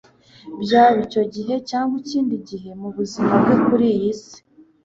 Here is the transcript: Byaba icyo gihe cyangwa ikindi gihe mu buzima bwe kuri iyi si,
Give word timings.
Byaba 0.61 0.99
icyo 1.07 1.23
gihe 1.33 1.55
cyangwa 1.69 1.93
ikindi 2.01 2.35
gihe 2.49 2.69
mu 2.81 2.89
buzima 2.95 3.31
bwe 3.41 3.55
kuri 3.65 3.85
iyi 3.95 4.11
si, 4.21 4.37